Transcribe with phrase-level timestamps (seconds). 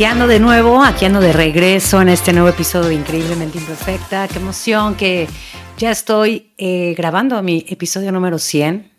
[0.00, 4.26] Aquí ando de nuevo, aquí ando de regreso en este nuevo episodio de Increíblemente Imperfecta.
[4.28, 5.28] Qué emoción que
[5.76, 8.90] ya estoy eh, grabando mi episodio número 100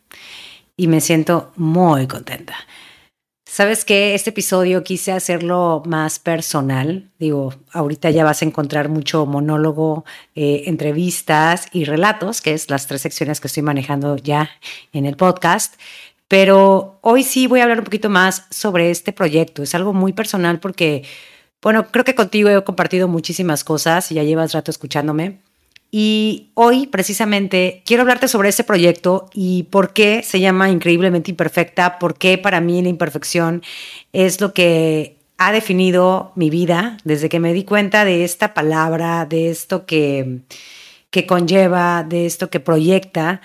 [0.78, 2.54] y me siento muy contenta.
[3.48, 7.12] Sabes que este episodio quise hacerlo más personal.
[7.18, 10.06] Digo, ahorita ya vas a encontrar mucho monólogo,
[10.36, 14.52] eh, entrevistas y relatos, que es las tres secciones que estoy manejando ya
[14.94, 15.76] en el podcast.
[16.32, 19.64] Pero hoy sí voy a hablar un poquito más sobre este proyecto.
[19.64, 21.04] Es algo muy personal porque,
[21.62, 25.40] bueno, creo que contigo he compartido muchísimas cosas y ya llevas rato escuchándome.
[25.92, 32.00] Y hoy precisamente quiero hablarte sobre ese proyecto y por qué se llama Increíblemente Imperfecta,
[32.00, 33.62] por qué para mí la imperfección
[34.14, 39.26] es lo que ha definido mi vida desde que me di cuenta de esta palabra,
[39.26, 40.44] de esto que,
[41.10, 43.42] que conlleva, de esto que proyecta.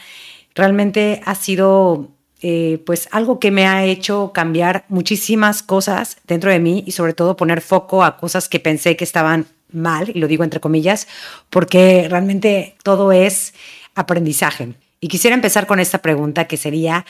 [0.55, 6.61] Realmente ha sido eh, pues algo que me ha hecho cambiar muchísimas cosas dentro de
[6.61, 10.29] mí y sobre todo poner foco a cosas que pensé que estaban mal, y lo
[10.29, 11.09] digo entre comillas,
[11.51, 13.55] porque realmente todo es
[13.95, 14.75] aprendizaje.
[15.01, 17.05] Y quisiera empezar con esta pregunta que sería,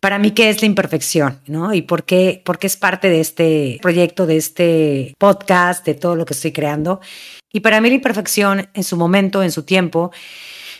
[0.00, 1.40] para mí, ¿qué es la imperfección?
[1.46, 1.72] ¿no?
[1.74, 6.16] ¿Y por qué, por qué es parte de este proyecto, de este podcast, de todo
[6.16, 7.00] lo que estoy creando?
[7.52, 10.10] Y para mí la imperfección en su momento, en su tiempo,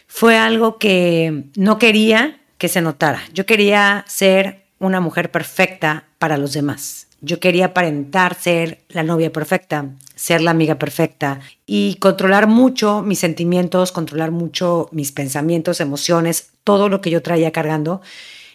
[0.06, 3.20] fue algo que no quería que se notara.
[3.34, 7.08] Yo quería ser una mujer perfecta para los demás.
[7.20, 13.18] Yo quería aparentar ser la novia perfecta, ser la amiga perfecta y controlar mucho mis
[13.18, 18.00] sentimientos, controlar mucho mis pensamientos, emociones, todo lo que yo traía cargando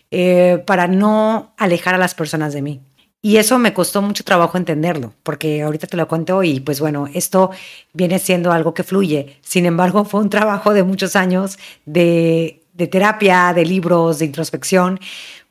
[0.09, 2.79] eh, para no alejar a las personas de mí.
[3.21, 7.09] Y eso me costó mucho trabajo entenderlo, porque ahorita te lo cuento y pues bueno,
[7.13, 7.51] esto
[7.91, 9.37] viene siendo algo que fluye.
[9.41, 14.99] Sin embargo, fue un trabajo de muchos años de de terapia, de libros, de introspección,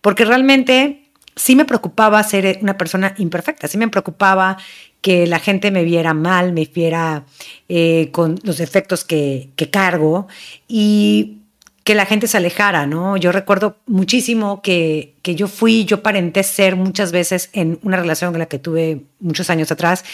[0.00, 1.02] porque realmente
[1.34, 4.56] sí me preocupaba ser una persona imperfecta, sí me preocupaba
[5.00, 7.24] que la gente me viera mal, me viera
[7.68, 10.26] eh, con los defectos que, que cargo
[10.66, 11.38] y
[11.84, 13.16] que la gente se alejara, ¿no?
[13.16, 18.32] Yo recuerdo muchísimo que, que yo fui, yo parenté ser muchas veces en una relación
[18.32, 20.04] con la que tuve muchos años atrás,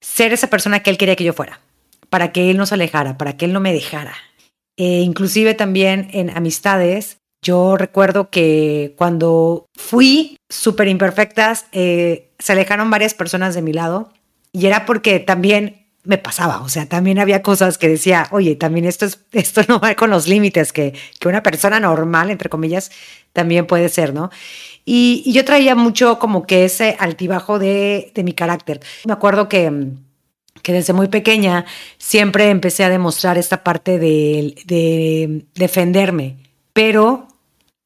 [0.00, 1.60] ser esa persona que él quería que yo fuera,
[2.08, 4.14] para que él no se alejara, para que él no me dejara.
[4.76, 7.18] E inclusive también en amistades.
[7.44, 14.12] Yo recuerdo que cuando fui súper imperfectas, eh, se alejaron varias personas de mi lado
[14.52, 18.86] y era porque también me pasaba, o sea, también había cosas que decía, oye, también
[18.86, 22.90] esto, es, esto no va con los límites que, que una persona normal, entre comillas,
[23.32, 24.30] también puede ser, ¿no?
[24.84, 28.80] Y, y yo traía mucho como que ese altibajo de, de mi carácter.
[29.04, 29.92] Me acuerdo que
[30.62, 31.64] que desde muy pequeña
[31.98, 36.36] siempre empecé a demostrar esta parte de, defenderme,
[36.72, 37.28] pero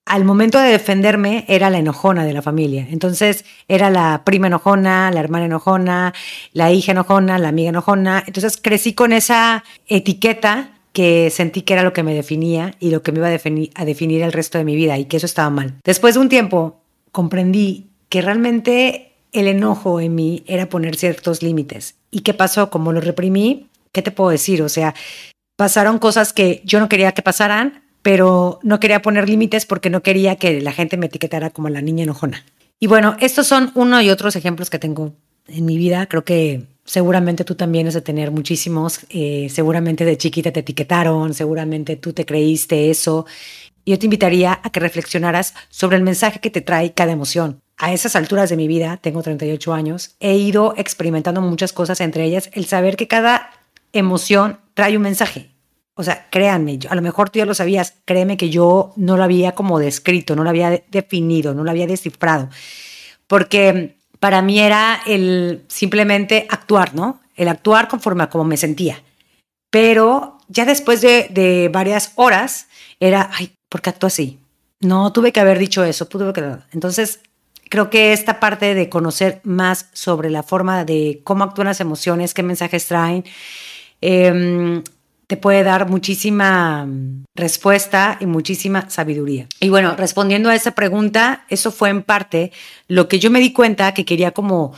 [0.04, 2.86] al momento de defenderme era la enojona de la familia.
[2.90, 6.14] Entonces era la prima enojona, la hermana enojona,
[6.52, 8.22] la hija enojona, la amiga enojona.
[8.26, 13.02] Entonces crecí con esa etiqueta que sentí que era lo que me definía y lo
[13.02, 15.50] que me iba a a definir el resto de mi vida y que eso estaba
[15.50, 15.74] mal.
[15.84, 21.96] Después de un tiempo comprendí que realmente el enojo en mí era poner ciertos límites.
[22.10, 22.70] ¿Y qué pasó?
[22.70, 24.62] Como lo reprimí, ¿qué te puedo decir?
[24.62, 24.94] O sea,
[25.56, 30.02] pasaron cosas que yo no quería que pasaran, pero no quería poner límites porque no
[30.02, 32.44] quería que la gente me etiquetara como la niña enojona.
[32.78, 35.14] Y bueno, estos son uno y otros ejemplos que tengo
[35.48, 36.06] en mi vida.
[36.06, 39.00] Creo que seguramente tú también has de tener muchísimos.
[39.08, 43.26] Eh, seguramente de chiquita te etiquetaron, seguramente tú te creíste eso.
[43.84, 47.92] Yo te invitaría a que reflexionaras sobre el mensaje que te trae cada emoción a
[47.92, 52.50] esas alturas de mi vida, tengo 38 años, he ido experimentando muchas cosas, entre ellas
[52.52, 53.50] el saber que cada
[53.92, 55.50] emoción trae un mensaje.
[55.94, 59.24] O sea, créanme, a lo mejor tú ya lo sabías, créeme que yo no lo
[59.24, 62.50] había como descrito, no lo había definido, no lo había descifrado,
[63.26, 67.20] porque para mí era el simplemente actuar, ¿no?
[67.34, 69.02] El actuar conforme a como me sentía.
[69.70, 72.68] Pero ya después de, de varias horas
[73.00, 74.38] era, ay, ¿por qué actúo así?
[74.80, 76.56] No, tuve que haber dicho eso, que...
[76.72, 77.20] Entonces,
[77.68, 82.34] creo que esta parte de conocer más sobre la forma de cómo actúan las emociones,
[82.34, 83.24] qué mensajes traen,
[84.00, 84.82] em,
[85.26, 86.86] te puede dar muchísima
[87.34, 89.48] respuesta y muchísima sabiduría.
[89.60, 92.52] Y bueno, respondiendo a esa pregunta, eso fue en parte
[92.86, 94.72] lo que yo me di cuenta que quería como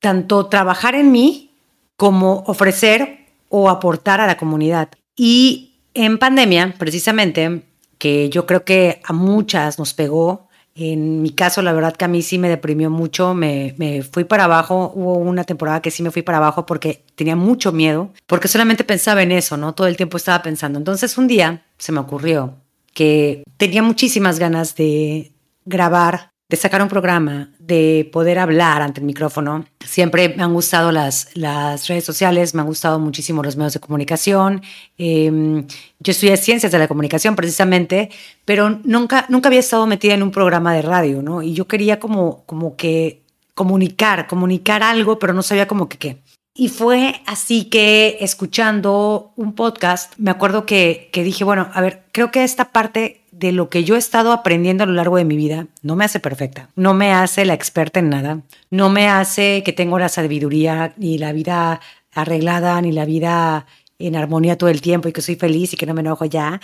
[0.00, 1.50] tanto trabajar en mí
[1.96, 4.90] como ofrecer o aportar a la comunidad.
[5.16, 7.62] Y en pandemia, precisamente,
[7.98, 10.48] que yo creo que a muchas nos pegó,
[10.80, 14.24] en mi caso, la verdad que a mí sí me deprimió mucho, me, me, fui
[14.24, 18.10] para abajo, hubo una temporada que sí me fui para abajo porque tenía mucho miedo,
[18.26, 19.74] porque solamente pensaba en eso, ¿no?
[19.74, 20.78] Todo el tiempo estaba pensando.
[20.78, 22.54] Entonces un día se me ocurrió
[22.94, 25.32] que tenía muchísimas ganas de
[25.64, 29.64] grabar de sacar un programa, de poder hablar ante el micrófono.
[29.90, 33.80] Siempre me han gustado las, las redes sociales, me han gustado muchísimo los medios de
[33.80, 34.62] comunicación.
[34.96, 35.66] Em,
[35.98, 38.08] yo estudié ciencias de la comunicación precisamente,
[38.44, 41.42] pero nunca, nunca había estado metida en un programa de radio, ¿no?
[41.42, 43.22] Y yo quería como, como que
[43.56, 46.18] comunicar, comunicar algo, pero no sabía como que qué.
[46.54, 52.04] Y fue así que escuchando un podcast, me acuerdo que, que dije, bueno, a ver,
[52.12, 55.24] creo que esta parte de lo que yo he estado aprendiendo a lo largo de
[55.24, 59.08] mi vida no me hace perfecta, no me hace la experta en nada, no me
[59.08, 61.80] hace que tengo la sabiduría ni la vida
[62.12, 63.66] arreglada ni la vida
[63.98, 66.60] en armonía todo el tiempo y que soy feliz y que no me enojo ya,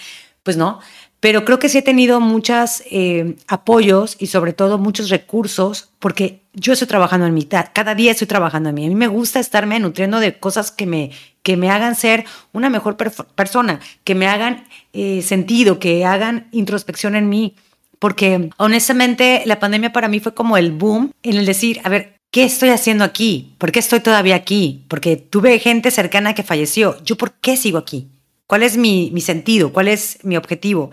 [0.46, 0.78] pues no.
[1.18, 6.42] Pero creo que sí he tenido muchos eh, apoyos y sobre todo muchos recursos porque
[6.52, 8.86] yo estoy trabajando en mitad, cada día estoy trabajando en mí.
[8.86, 11.10] A mí me gusta estarme nutriendo de cosas que me,
[11.42, 17.16] que me hagan ser una mejor persona, que me hagan eh, sentido, que hagan introspección
[17.16, 17.56] en mí.
[17.98, 22.18] Porque honestamente la pandemia para mí fue como el boom en el decir, a ver,
[22.30, 23.56] ¿qué estoy haciendo aquí?
[23.58, 24.84] ¿Por qué estoy todavía aquí?
[24.86, 27.02] Porque tuve gente cercana que falleció.
[27.02, 28.06] ¿Yo por qué sigo aquí?
[28.46, 29.72] ¿Cuál es mi, mi sentido?
[29.72, 30.90] ¿Cuál es mi objetivo?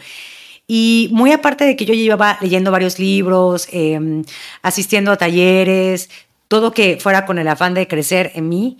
[0.67, 4.23] Y muy aparte de que yo llevaba leyendo varios libros, em,
[4.61, 6.09] asistiendo a talleres,
[6.47, 8.77] todo que fuera con el afán de crecer en mí,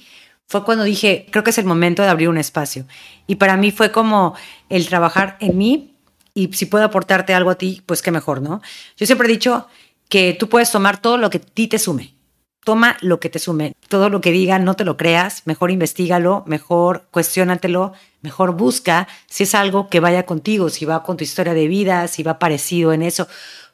[0.48, 2.86] fue cuando dije, creo que es el momento de abrir un espacio.
[3.28, 4.36] Y para mí fue como
[4.70, 5.94] el trabajar en mí
[6.34, 8.62] y si puedo aportarte algo a ti, pues qué mejor, ¿no?
[8.98, 9.68] Yo siempre he dicho
[10.10, 12.14] que tú puedes tomar todo lo que a ti te sume.
[12.64, 13.74] Toma lo que te sume.
[13.90, 15.44] Todo lo que digan, no te lo creas.
[15.46, 21.18] Mejor investigalo, mejor cuestionatelo, mejor busca si es algo que vaya contigo, si va con
[21.18, 23.28] tu historia de vida, si va parecido en eso.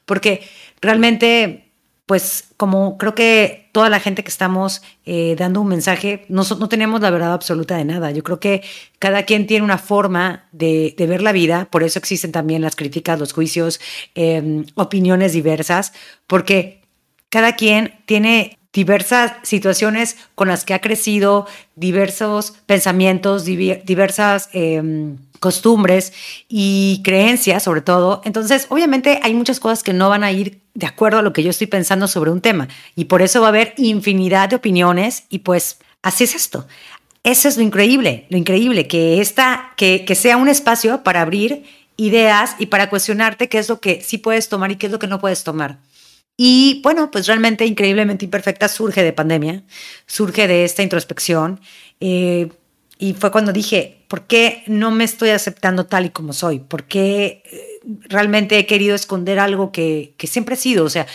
[0.04, 0.42] Porque
[0.80, 1.70] realmente
[2.10, 6.68] pues como creo que toda la gente que estamos eh, dando un mensaje, no, no,
[6.68, 8.10] tenemos la verdad absoluta de nada.
[8.10, 8.64] Yo creo que
[8.98, 13.20] cada quien tiene una forma de, ver la vida, por eso existen también las críticas,
[13.20, 13.80] los juicios,
[14.16, 15.92] em, opiniones diversas,
[16.26, 16.79] porque
[17.30, 26.12] cada quien tiene diversas situaciones con las que ha crecido, diversos pensamientos, diversas em, costumbres
[26.48, 28.20] y creencias sobre todo.
[28.24, 31.42] Entonces, obviamente hay muchas cosas que no van a ir de acuerdo a lo que
[31.42, 35.24] yo estoy pensando sobre un tema y por eso va a haber infinidad de opiniones
[35.30, 36.66] y pues así es esto.
[37.22, 41.64] Eso es lo increíble, lo increíble, que, esta, que, que sea un espacio para abrir
[41.96, 44.98] ideas y para cuestionarte qué es lo que sí puedes tomar y qué es lo
[44.98, 45.78] que no puedes tomar.
[46.42, 49.62] Y bueno, pues realmente increíblemente imperfecta surge de pandemia,
[50.06, 51.60] surge de esta introspección.
[52.00, 52.48] Eh,
[52.96, 56.60] y fue cuando dije, ¿por qué no me estoy aceptando tal y como soy?
[56.60, 60.86] ¿Por qué eh, realmente he querido esconder algo que, que siempre he sido?
[60.86, 61.06] O sea,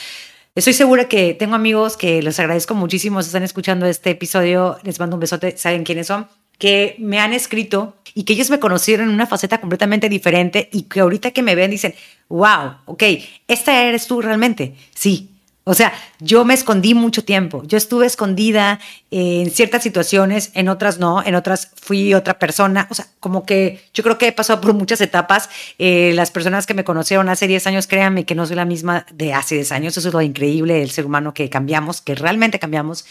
[0.54, 4.78] estoy segura que tengo amigos que les agradezco muchísimo si están escuchando este episodio.
[4.84, 6.28] Les mando un besote, saben quiénes son,
[6.60, 10.84] que me han escrito y que ellos me conocieron en una faceta completamente diferente y
[10.84, 11.94] que ahorita que me ven dicen,
[12.30, 13.04] wow, ok,
[13.48, 14.74] esta eres tú realmente.
[14.96, 15.36] Sí,
[15.68, 17.64] o sea, yo me escondí mucho tiempo.
[17.66, 18.80] Yo estuve escondida
[19.10, 22.88] en ciertas situaciones, en otras no, en otras fui otra persona.
[22.92, 25.50] O sea, como que yo creo que he pasado por muchas etapas.
[25.80, 29.08] Eh, las personas que me conocieron hace 10 años, créanme que no soy la misma
[29.12, 29.98] de hace 10 años.
[29.98, 33.04] Eso es lo increíble del ser humano que cambiamos, que realmente cambiamos,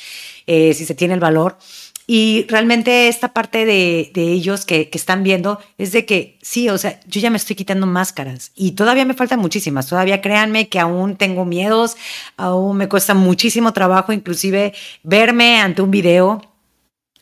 [0.47, 1.59] eh, si se tiene el valor.
[2.07, 7.01] Y realmente esta parte de, ellos que, están viendo es de que sí, o sea,
[7.07, 9.87] yo ya me estoy quitando máscaras y todavía me faltan muchísimas.
[9.87, 11.97] Todavía créanme que aún tengo miedos,
[12.37, 16.43] aún me cuesta muchísimo trabajo, inclusive verme ante un video,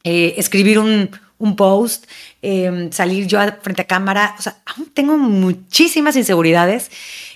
[0.02, 1.10] eh, escribir un,
[1.42, 2.06] un post,
[2.40, 4.34] em, salir yo frente a cámara.
[4.38, 6.90] O sea, aún tengo muchísimas inseguridades.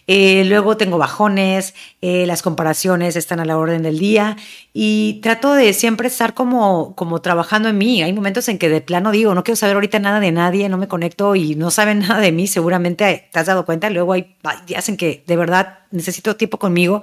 [0.07, 4.37] Eh, luego tengo bajones, eh, las comparaciones están a la orden del día
[4.73, 8.03] y trato de siempre estar como, como trabajando en mí.
[8.03, 10.79] Hay momentos en que de plano digo, no quiero saber ahorita nada de nadie, no
[10.79, 13.91] me conecto y no saben nada de mí, seguramente te has dado cuenta.
[13.91, 14.37] Luego hay
[14.67, 17.03] días en que de verdad necesito tiempo conmigo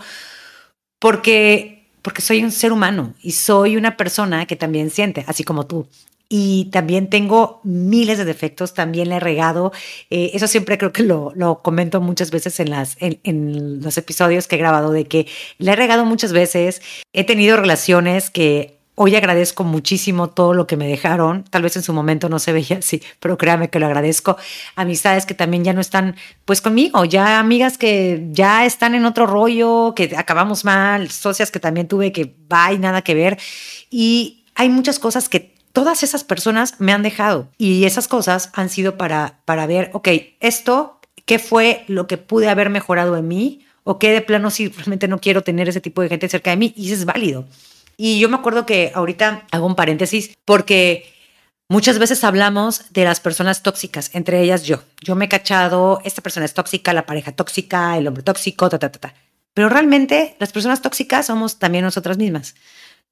[1.00, 5.65] porque, porque soy un ser humano y soy una persona que también siente, así como
[5.67, 5.88] tú
[6.36, 9.72] y también tengo miles de defectos, también le he regado.
[10.10, 14.00] Eh, eso siempre creo que lo, lo comento muchas veces en, las, en, en, los
[14.00, 15.28] episodios que he grabado, de que
[15.60, 16.82] le he regado muchas veces.
[17.13, 21.44] He tenido relaciones que hoy agradezco muchísimo todo lo que me dejaron.
[21.44, 24.36] Tal vez en su momento no se veía así, pero créame que lo agradezco.
[24.75, 29.28] Amistades que también ya no están pues conmigo, ya amigas que ya están en otro
[29.28, 33.38] rollo, que acabamos mal, socias que también tuve que va y nada que ver.
[33.92, 38.70] Y hay muchas cosas que todas esas personas me han dejado y esas cosas han
[38.70, 40.08] sido para, para ver, ok,
[40.39, 43.65] esto, ¿qué fue lo que pude haber mejorado en mí?
[43.84, 46.58] ¿O qué de plano si realmente no quiero tener ese tipo de gente cerca de
[46.58, 46.74] mí?
[46.77, 47.46] Y eso es válido.
[47.98, 51.12] Y yo me acuerdo que ahorita hago un paréntesis porque
[51.68, 54.84] muchas veces hablamos de las personas tóxicas, entre ellas yo.
[55.01, 58.80] Yo me he cachado, esta persona es tóxica, la pareja tóxica, el hombre tóxico, ta,
[58.80, 59.13] ta, ta, ta.
[59.53, 62.56] Pero realmente las personas tóxicas somos también nosotras mismas.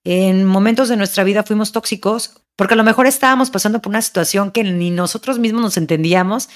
[0.03, 4.03] En momentos de nuestra vida fuimos tóxicos porque a lo mejor estábamos pasando por una
[4.03, 6.48] situación que ni nosotros mismos nos entendíamos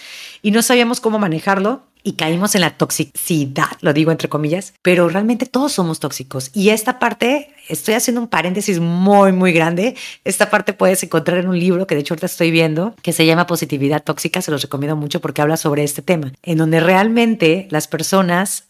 [0.44, 5.10] y no sabíamos cómo manejarlo y caímos en la toxicidad, lo digo entre comillas, pero
[5.10, 6.52] realmente todos somos tóxicos.
[6.54, 9.96] Y esta parte, estoy haciendo un paréntesis muy, muy grande.
[10.24, 13.26] Esta parte puedes encontrar en un libro que de hecho ahorita estoy viendo, que se
[13.26, 17.68] llama Positividad Tóxica, se los recomiendo mucho porque habla sobre este tema, en donde realmente
[17.72, 18.66] las personas,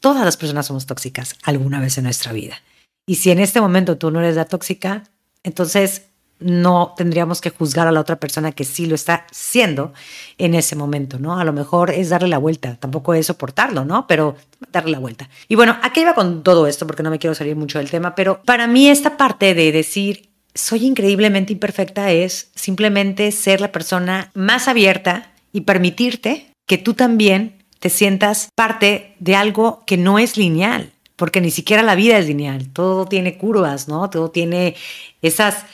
[0.00, 2.60] todas las personas somos tóxicas alguna vez en nuestra vida.
[3.06, 5.04] Y si en este momento tú no eres la tóxica,
[5.44, 6.09] entonces
[6.40, 9.92] no tendríamos que juzgar a la otra persona que sí lo está siendo
[10.38, 11.38] en ese momento, ¿no?
[11.38, 14.06] A lo mejor es darle la vuelta, tampoco es soportarlo, ¿no?
[14.06, 14.36] Pero
[14.72, 15.28] darle la vuelta.
[15.48, 18.14] Y bueno, aquí iba con todo esto porque no me quiero salir mucho del tema,
[18.14, 24.30] pero para mí esta parte de decir soy increíblemente imperfecta es simplemente ser la persona
[24.34, 30.36] más abierta y permitirte que tú también te sientas parte de algo que no es
[30.36, 34.10] lineal, porque ni siquiera la vida es lineal, todo tiene curvas, ¿no?
[34.10, 34.76] Todo tiene
[35.22, 35.64] esas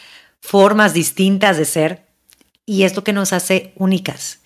[0.47, 2.07] formas distintas de ser
[2.65, 4.41] y es lo que nos hace únicas.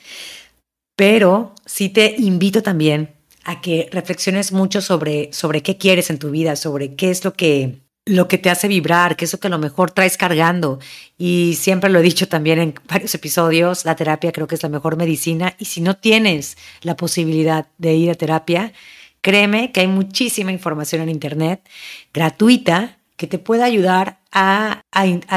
[0.96, 3.14] Pero sí te invito también
[3.44, 7.34] a que reflexiones mucho sobre, sobre qué quieres en tu vida, sobre qué es lo
[7.34, 10.78] que, lo que te hace vibrar, qué es lo que a lo mejor traes cargando.
[11.18, 14.70] Y siempre lo he dicho también en varios episodios, la terapia creo que es la
[14.70, 15.54] mejor medicina.
[15.58, 18.72] Y si no tienes la posibilidad de ir a terapia,
[19.20, 21.68] créeme que hay muchísima información en Internet
[22.12, 24.82] gratuita que te pueda ayudar a,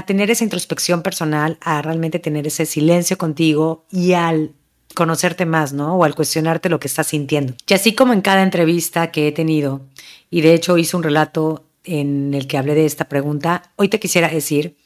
[0.08, 4.54] tener esa introspección personal, a realmente tener ese silencio contigo y al
[4.96, 5.98] conocerte más, ¿no?
[5.98, 7.56] O al cuestionarte lo que estás sintiendo.
[7.68, 9.82] Y así como en cada entrevista que he tenido,
[10.30, 14.00] y de hecho hice un relato en el que hablé de esta pregunta, hoy te
[14.00, 14.78] quisiera decir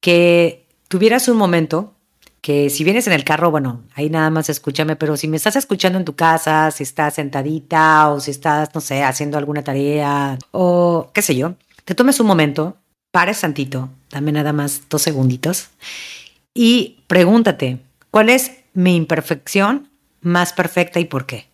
[0.00, 1.94] que tuvieras un momento
[2.42, 5.56] que si vienes en el carro, bueno, ahí nada más escúchame, pero si me estás
[5.56, 10.36] escuchando en tu casa, si estás sentadita o si estás, no sé, haciendo alguna tarea
[10.50, 12.76] o qué sé yo, te tomes un momento,
[13.10, 15.68] pares tantito, dame nada más dos segunditos
[16.52, 17.78] y pregúntate,
[18.10, 21.46] ¿cuál es mi imperfección más perfecta y por qué?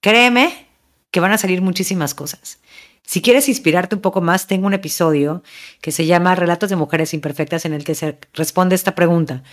[0.00, 0.66] Créeme
[1.10, 2.58] que van a salir muchísimas cosas.
[3.02, 5.42] Si quieres inspirarte un poco más, tengo un episodio
[5.80, 9.44] que se llama Relatos de Mujeres Imperfectas en el que se responde esta pregunta.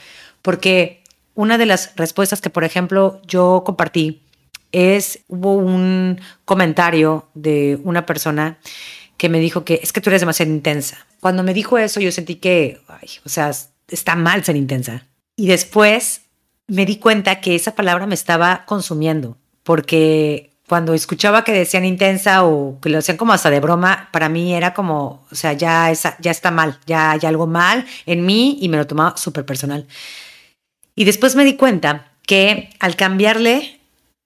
[0.42, 1.04] Porque
[1.36, 4.24] una de las respuestas que, por ejemplo, yo compartí
[4.72, 8.58] es, hubo un comentario de una persona
[9.24, 11.08] que me dijo que es que tú eres demasiado intensa.
[11.22, 12.82] Cuando me dijo eso, yo sentí que,
[13.24, 13.52] o sea,
[13.88, 15.08] está mal ser intensa.
[15.38, 16.24] Y después
[16.68, 22.44] me di cuenta que esa palabra me estaba consumiendo, porque cuando escuchaba que decían intensa
[22.44, 25.90] o que lo hacían como hasta de broma, para mí era como, o sea, ya,
[25.94, 29.88] ya está mal, ya hay algo mal en mí y me lo tomaba súper personal.
[30.96, 33.80] Y después me di cuenta que al cambiarle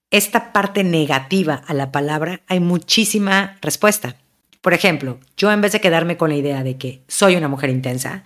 [0.10, 4.16] esta parte negativa a la palabra, hay muchísima respuesta.
[4.62, 7.70] Por ejemplo, yo en vez de quedarme con la idea de que soy una mujer
[7.70, 8.24] intensa,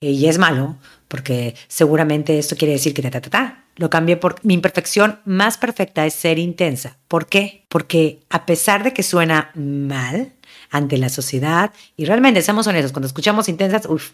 [0.00, 4.54] eh, y es malo, porque seguramente esto quiere decir que ta, lo cambié por mi
[4.54, 6.98] imperfección más perfecta es ser intensa.
[7.08, 7.64] ¿Por qué?
[7.68, 10.32] Porque a pesar de que suena mal
[10.70, 14.12] ante la sociedad, y realmente seamos honestos, cuando escuchamos intensas, uff,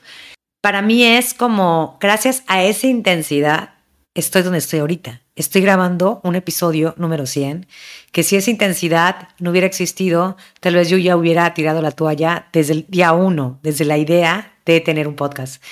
[0.63, 3.75] para mí es como, gracias a esa intensidad,
[4.15, 5.21] estoy donde estoy ahorita.
[5.37, 7.67] Estoy grabando un episodio número 100,
[8.11, 12.49] que si esa intensidad no hubiera existido, tal vez yo ya hubiera tirado la toalla
[12.55, 15.63] desde el día uno, desde la idea de tener un podcast.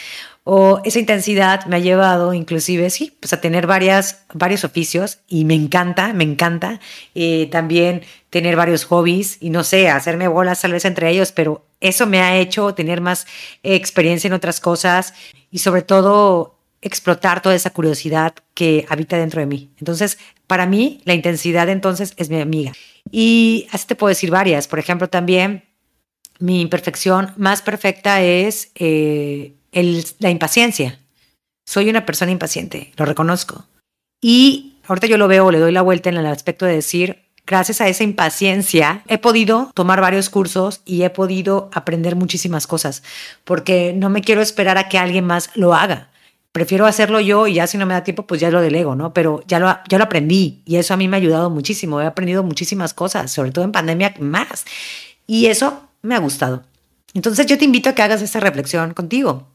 [0.45, 5.47] O esa intensidad me ha llevado inclusive, sí, pues a tener varias, varios oficios y
[5.47, 6.79] me encanta, me encanta.
[7.15, 11.65] Eh, también tener varios hobbies y no sé, hacerme bolas tal vez entre ellos, pero
[11.81, 13.27] eso me ha hecho tener más
[13.63, 15.15] experiencia en otras cosas
[15.51, 16.54] y sobre todo
[16.85, 19.71] explotar toda esa curiosidad que habita dentro de mí.
[19.79, 22.73] Entonces, para mí, la intensidad entonces es mi amiga.
[23.11, 24.69] Y así te puedo decir varias.
[24.69, 25.65] Por ejemplo, también
[26.39, 29.55] mi imperfección más perfecta es eh,
[30.19, 31.01] la impaciencia.
[31.67, 33.65] Soy una persona impaciente, lo reconozco.
[34.21, 37.81] Y ahorita yo lo veo, le doy la vuelta en el aspecto de decir, gracias
[37.81, 43.03] a esa impaciencia, he podido tomar varios cursos y he podido aprender muchísimas cosas,
[43.45, 46.11] porque no me quiero esperar a que alguien más lo haga
[46.55, 49.13] prefiero hacerlo yo y ya si no me da tiempo, pues ya lo delego, ¿no?
[49.13, 52.01] Pero ya lo, ya lo aprendí y eso a mí me ha ayudado muchísimo.
[52.01, 54.65] He aprendido muchísimas cosas, sobre todo en pandemia más.
[55.27, 56.63] Y eso me ha gustado.
[57.13, 59.49] Entonces yo te invito a que hagas esa reflexión contigo.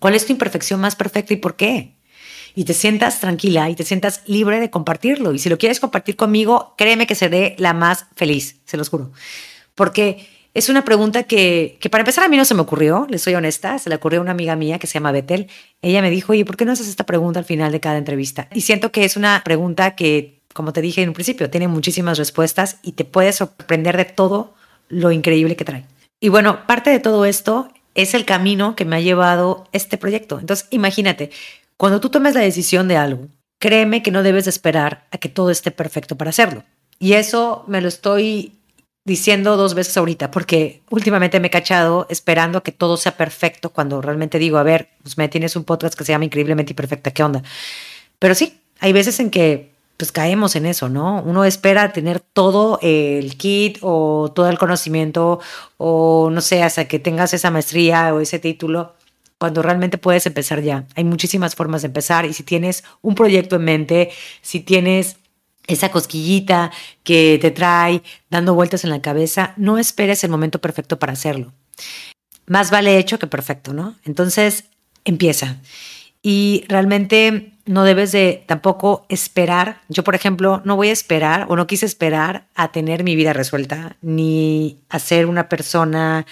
[0.00, 1.94] ¿Cuál es tu imperfección más perfecta y por qué?
[2.56, 5.34] Y te sientas tranquila y te sientas libre de compartirlo.
[5.34, 9.12] Y si lo quieres compartir conmigo, créeme que seré la más feliz, se los juro.
[9.76, 13.18] Porque es una pregunta que, que, para empezar a mí no se me ocurrió, le
[13.18, 15.48] soy honesta, se le ocurrió a una amiga mía que se llama Betel.
[15.82, 18.48] Ella me dijo, oye, ¿por qué no haces esta pregunta al final de cada entrevista?
[18.54, 22.18] Y siento que es una pregunta que, como te dije en un principio, tiene muchísimas
[22.18, 24.54] respuestas y te puede sorprender de todo
[24.88, 25.86] lo increíble que trae.
[26.20, 30.38] Y bueno, parte de todo esto es el camino que me ha llevado este proyecto.
[30.38, 31.30] Entonces, imagínate,
[31.76, 33.26] cuando tú tomes la decisión de algo,
[33.58, 36.62] créeme que no debes esperar a que todo esté perfecto para hacerlo.
[37.00, 38.52] Y eso me lo estoy
[39.04, 44.00] diciendo dos veces ahorita, porque últimamente me he cachado esperando que todo sea perfecto cuando
[44.00, 47.22] realmente digo, a ver, pues me tienes un podcast que se llama Increíblemente Imperfecta, ¿qué
[47.22, 47.42] onda?
[48.18, 51.22] Pero sí, hay veces en que pues caemos en eso, ¿no?
[51.22, 55.38] Uno espera tener todo el kit o todo el conocimiento
[55.76, 58.94] o no sé, hasta que tengas esa maestría o ese título,
[59.38, 60.86] cuando realmente puedes empezar ya.
[60.96, 64.10] Hay muchísimas formas de empezar y si tienes un proyecto en mente,
[64.42, 65.16] si tienes
[65.66, 66.70] esa cosquillita
[67.02, 71.52] que te trae dando vueltas en la cabeza, no esperes el momento perfecto para hacerlo.
[72.46, 73.96] Más vale hecho que perfecto, ¿no?
[74.04, 74.64] Entonces,
[75.04, 75.56] empieza.
[76.22, 79.80] Y realmente no debes de tampoco esperar.
[79.88, 83.32] Yo, por ejemplo, no voy a esperar o no quise esperar a tener mi vida
[83.32, 86.26] resuelta, ni a ser una persona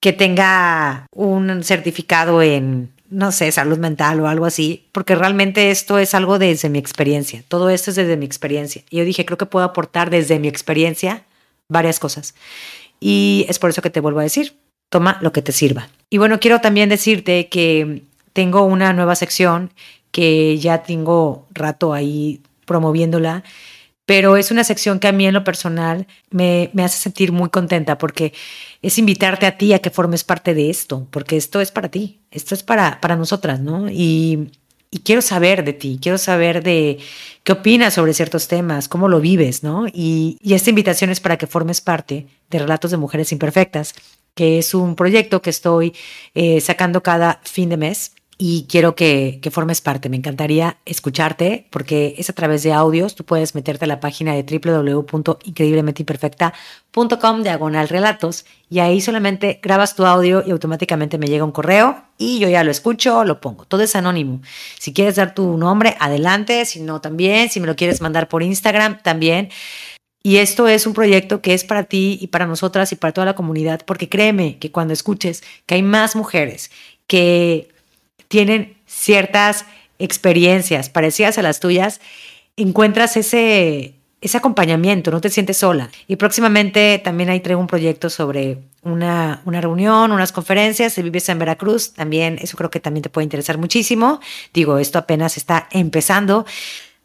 [0.00, 5.98] que tenga un certificado en no sé, salud mental o algo así, porque realmente esto
[5.98, 7.42] es algo desde mi experiencia.
[7.48, 8.82] Todo esto es desde mi experiencia.
[8.90, 11.24] Y yo dije, creo que puedo aportar desde mi experiencia
[11.68, 12.34] varias cosas.
[13.00, 14.56] Y es por eso que te vuelvo a decir,
[14.88, 15.88] toma lo que te sirva.
[16.10, 19.72] Y bueno, quiero también decirte que tengo una nueva sección
[20.10, 23.44] que ya tengo rato ahí promoviéndola
[24.06, 27.98] pero es una sección que a mí en lo personal me, hace sentir muy contenta
[27.98, 28.32] porque
[28.80, 32.20] es invitarte a ti a que formes parte de esto, porque esto es para ti,
[32.30, 33.90] esto es para, para nosotras, ¿no?
[33.90, 34.52] Y,
[35.04, 36.98] quiero saber de ti, quiero saber de
[37.42, 39.86] qué opinas sobre ciertos temas, cómo lo vives, ¿no?
[39.92, 43.94] Y, esta invitación es para que formes parte de Relatos de Mujeres Imperfectas,
[44.34, 45.94] que es un proyecto que estoy
[46.34, 50.10] eh, sacando cada fin de mes y quiero que, formes parte.
[50.10, 53.14] Me encantaría escucharte porque es a través de audios.
[53.14, 60.04] Tú puedes meterte a la página de www.increíblementeimperfecta.com diagonal relatos y ahí solamente grabas tu
[60.04, 63.64] audio y automáticamente me llega un correo y yo ya lo escucho, lo pongo.
[63.64, 64.42] Todo es anónimo.
[64.78, 66.66] Si quieres dar tu nombre, adelante.
[66.66, 67.48] Si no, también.
[67.48, 69.48] Si me lo quieres mandar por Instagram, también.
[70.22, 73.24] Y esto es un proyecto que es para ti y para nosotras y para toda
[73.24, 76.72] la comunidad, porque créeme que cuando escuches que hay más mujeres
[77.06, 77.68] que
[78.28, 79.64] tienen ciertas
[79.98, 82.00] experiencias parecidas a las tuyas,
[82.56, 85.90] encuentras ese, ese acompañamiento, no te sientes sola.
[86.06, 91.28] Y próximamente también ahí traigo un proyecto sobre una, una reunión, unas conferencias, si vives
[91.28, 94.20] en Veracruz, también eso creo que también te puede interesar muchísimo.
[94.54, 96.46] Digo, esto apenas está empezando.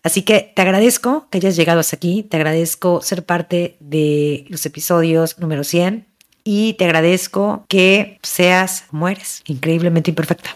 [0.03, 4.65] Así que te agradezco que hayas llegado hasta aquí, te agradezco ser parte de los
[4.65, 6.05] episodios número 100
[6.43, 10.55] y te agradezco que seas, mueres, increíblemente imperfecta.